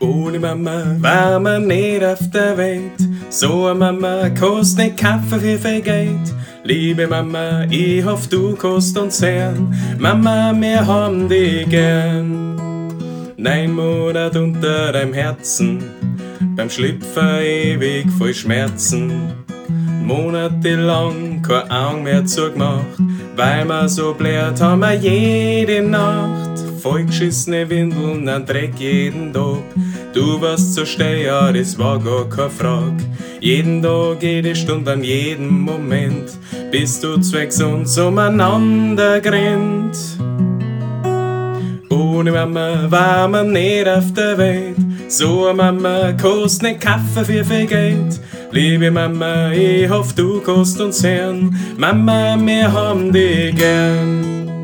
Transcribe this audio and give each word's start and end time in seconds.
Ohne 0.00 0.38
Mama 0.38 0.96
war 0.98 1.38
man 1.38 1.66
nicht 1.66 2.02
auf 2.02 2.30
der 2.32 2.56
Welt. 2.56 2.98
So 3.28 3.66
eine 3.66 3.78
Mama 3.78 4.30
kostet 4.30 4.78
nicht 4.78 4.96
Kaffee 4.96 5.38
für 5.38 5.58
viel 5.58 5.82
Geld. 5.82 6.34
Liebe 6.64 7.06
Mama, 7.06 7.64
ich 7.68 8.02
hoffe, 8.02 8.28
du 8.30 8.56
kost 8.56 8.96
uns 8.96 9.18
sehr. 9.18 9.54
Mama, 9.98 10.54
wir 10.58 10.86
haben 10.86 11.28
dich 11.28 11.68
gern. 11.68 12.56
Nein, 13.36 13.72
Monat 13.72 14.36
unter 14.36 14.92
deinem 14.92 15.12
Herzen, 15.12 15.82
beim 16.56 16.70
Schlüpfer 16.70 17.42
ewig 17.42 18.06
voll 18.18 18.34
Schmerzen. 18.34 19.32
Monatelang 20.02 21.42
kein 21.42 21.70
Augen 21.70 22.02
mehr 22.04 22.24
zugemacht, 22.24 22.98
weil 23.36 23.66
wir 23.66 23.88
so 23.88 24.14
blärt 24.14 24.60
haben 24.60 24.80
wir 24.80 24.94
jede 24.94 25.82
Nacht. 25.82 26.58
Vollgeschissene 26.82 27.68
Windeln 27.68 28.28
an 28.28 28.46
Dreck 28.46 28.72
jeden 28.78 29.32
Tag. 29.32 29.62
Du 30.12 30.40
warst 30.40 30.74
so 30.74 30.84
steil, 30.84 31.24
ja, 31.24 31.52
das 31.52 31.78
war 31.78 31.98
gar 32.00 32.28
keine 32.28 32.50
Frage. 32.50 33.04
Jeden 33.40 33.80
Tag, 33.80 34.22
jede 34.22 34.56
Stunde, 34.56 34.92
an 34.92 35.04
jedem 35.04 35.60
Moment, 35.60 36.32
bist 36.72 37.04
du 37.04 37.16
zwecks 37.20 37.62
uns 37.62 37.96
umeinander 37.96 39.20
grennt. 39.20 39.96
Ohne 41.88 42.32
Mama 42.32 42.90
war 42.90 43.28
man 43.28 43.52
nicht 43.52 43.88
auf 43.88 44.12
der 44.12 44.36
Welt. 44.36 44.76
So 45.06 45.46
eine 45.46 45.54
Mama 45.54 46.12
kostet 46.20 46.62
nicht 46.62 46.80
Kaffee 46.80 47.24
für 47.24 47.44
viel 47.44 47.66
Geld. 47.66 48.20
Liebe 48.50 48.90
Mama, 48.90 49.52
ich 49.52 49.88
hoffe, 49.88 50.14
du 50.16 50.40
kannst 50.40 50.80
uns 50.80 51.04
hören. 51.04 51.56
Mama, 51.76 52.36
wir 52.44 52.72
haben 52.72 53.12
dich 53.12 53.54
gern. 53.54 54.59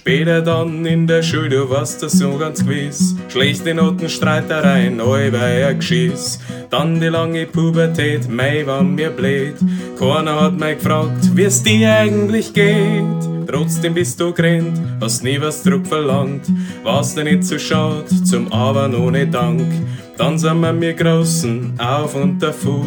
Später 0.00 0.40
dann 0.40 0.86
in 0.86 1.06
der 1.06 1.22
Schule, 1.22 1.50
du 1.50 1.68
warst 1.68 2.02
das 2.02 2.12
so 2.12 2.38
ganz 2.38 2.64
gewiss. 2.64 3.14
Schlechte 3.28 3.74
Noten, 3.74 4.08
Streitereien, 4.08 4.98
allweil 4.98 5.74
Geschiss. 5.76 6.38
Dann 6.70 6.98
die 6.98 7.08
lange 7.08 7.44
Pubertät, 7.44 8.26
mei, 8.26 8.66
war 8.66 8.82
mir 8.82 9.10
blöd. 9.10 9.56
Keiner 9.98 10.40
hat 10.40 10.58
mich 10.58 10.78
gefragt, 10.78 11.36
wie 11.36 11.42
es 11.42 11.62
dir 11.62 11.94
eigentlich 11.94 12.54
geht. 12.54 13.04
Trotzdem 13.46 13.92
bist 13.92 14.18
du 14.18 14.32
gerannt, 14.32 14.80
hast 15.02 15.22
nie 15.22 15.38
was 15.38 15.62
Druck 15.64 15.86
verlangt. 15.86 16.46
Warst 16.82 17.18
dir 17.18 17.24
nicht 17.24 17.44
so 17.44 17.58
schad, 17.58 18.08
zum 18.24 18.50
Arbeiten 18.50 18.94
ohne 18.94 19.26
Dank. 19.26 19.70
Dann 20.16 20.38
sind 20.38 20.60
wir 20.60 20.72
mir 20.72 20.94
Großen 20.94 21.74
auf 21.78 22.14
und 22.14 22.38
davor. 22.42 22.86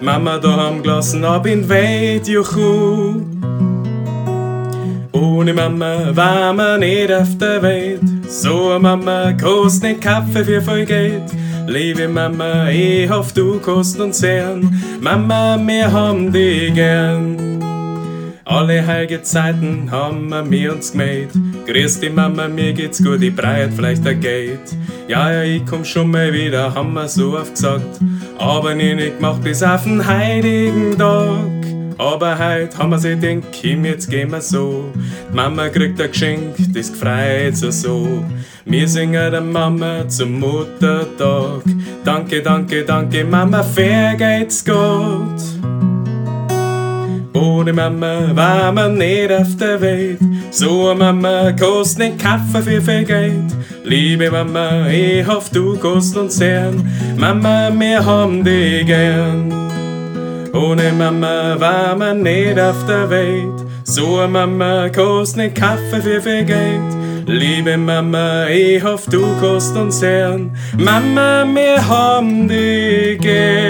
Mama 0.00 0.38
da 0.38 0.52
haben 0.58 0.80
gelassen, 0.80 1.24
ab 1.24 1.44
in 1.44 1.68
Weit, 1.68 2.28
juhu. 2.28 3.31
Ohne 5.12 5.52
Mama 5.52 6.16
war 6.16 6.54
man 6.54 6.80
nicht 6.80 7.12
auf 7.12 7.36
der 7.36 7.62
Welt. 7.62 8.00
So 8.26 8.70
eine 8.70 8.78
Mama 8.78 9.32
kostet 9.34 9.82
nicht 9.82 10.00
Kaffee 10.00 10.44
für 10.44 10.62
viel 10.62 10.86
Geld. 10.86 11.24
Liebe 11.66 12.08
Mama, 12.08 12.70
ich 12.70 13.10
hoffe, 13.10 13.34
du 13.34 13.60
kost 13.60 14.00
uns 14.00 14.18
sehen. 14.18 14.82
Mama, 15.00 15.60
wir 15.64 15.92
haben 15.92 16.32
dich 16.32 16.72
gern. 16.74 17.62
Alle 18.44 18.86
heilige 18.86 19.22
Zeiten 19.22 19.90
haben 19.90 20.30
wir 20.50 20.72
uns 20.72 20.92
gemäht. 20.92 21.30
Grüß 21.66 22.00
die 22.00 22.10
Mama, 22.10 22.48
mir 22.48 22.72
geht's 22.72 23.02
gut, 23.02 23.22
ich 23.22 23.34
breit 23.34 23.72
vielleicht 23.74 24.06
ein 24.06 24.20
Geld. 24.20 24.60
Ja, 25.08 25.30
ja, 25.30 25.42
ich 25.42 25.64
komm 25.66 25.84
schon 25.84 26.10
mal 26.10 26.32
wieder, 26.32 26.74
haben 26.74 26.94
wir 26.94 27.06
so 27.06 27.38
oft 27.38 27.54
gesagt. 27.54 28.00
Aber 28.38 28.74
nie 28.74 28.94
nicht 28.94 29.18
gemacht 29.18 29.42
bis 29.44 29.62
auf 29.62 29.84
den 29.84 30.04
heiligen 30.04 30.98
Tag. 30.98 31.81
Aber 31.98 32.38
heut 32.38 32.76
haben 32.78 32.90
wir 32.90 32.98
sich 32.98 33.18
denkt, 33.18 33.52
Kim, 33.52 33.84
jetzt 33.84 34.10
gehen 34.10 34.30
wir 34.30 34.40
so. 34.40 34.90
Die 35.30 35.36
Mama 35.36 35.68
kriegt 35.68 36.00
ein 36.00 36.10
Geschenk, 36.10 36.56
das 36.74 36.92
gefreut 36.92 37.56
so 37.56 37.70
so. 37.70 38.24
Wir 38.64 38.86
singen 38.88 39.30
der 39.30 39.40
Mama 39.40 40.08
zum 40.08 40.38
Muttertag. 40.40 41.62
Danke, 42.04 42.42
danke, 42.42 42.84
danke, 42.84 43.24
Mama, 43.24 43.62
fair 43.62 44.14
geht's 44.14 44.64
gut. 44.64 45.62
Ohne 47.34 47.72
Mama 47.72 48.30
war 48.34 48.72
man 48.72 48.98
nicht 48.98 49.32
auf 49.32 49.56
der 49.56 49.80
Welt. 49.80 50.18
So 50.50 50.90
eine 50.90 50.98
Mama 50.98 51.52
kostet 51.52 51.98
nicht 51.98 52.18
Kaffee 52.18 52.62
für 52.62 52.80
viel 52.80 53.04
Geld. 53.04 53.56
Liebe 53.84 54.30
Mama, 54.30 54.86
ich 54.88 55.26
hoffe, 55.26 55.50
du 55.52 55.76
kost 55.76 56.16
uns 56.16 56.36
sehr. 56.36 56.72
Mama, 57.16 57.70
wir 57.76 58.04
haben 58.04 58.44
dich 58.44 58.86
gern. 58.86 59.61
Ohne 60.52 60.92
Mama 60.92 61.56
war 61.58 61.96
man 61.96 62.22
nicht 62.22 62.58
auf 62.60 62.84
der 62.86 63.08
Welt. 63.08 63.64
So 63.84 64.18
eine 64.18 64.28
Mama 64.28 64.88
kostet 64.90 65.36
nicht 65.38 65.54
Kaffee 65.56 66.02
für 66.02 66.20
viel 66.20 66.44
Geld. 66.44 66.92
Liebe 67.26 67.76
Mama, 67.76 68.46
ich 68.48 68.82
hoffe, 68.82 69.10
du 69.10 69.24
kost 69.40 69.76
uns 69.76 70.00
sehr. 70.00 70.38
Mama, 70.76 71.44
wir 71.54 71.88
haben 71.88 72.48
dich 72.48 73.18
gern. 73.20 73.61